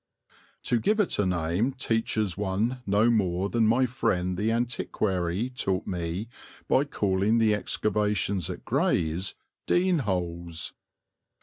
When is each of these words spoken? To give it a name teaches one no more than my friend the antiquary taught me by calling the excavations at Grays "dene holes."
To 0.63 0.79
give 0.79 0.99
it 0.99 1.19
a 1.19 1.27
name 1.27 1.73
teaches 1.73 2.35
one 2.35 2.81
no 2.87 3.11
more 3.11 3.49
than 3.49 3.67
my 3.67 3.85
friend 3.85 4.35
the 4.35 4.49
antiquary 4.51 5.51
taught 5.51 5.85
me 5.85 6.27
by 6.67 6.85
calling 6.85 7.37
the 7.37 7.53
excavations 7.53 8.49
at 8.49 8.65
Grays 8.65 9.35
"dene 9.67 9.99
holes." 9.99 10.73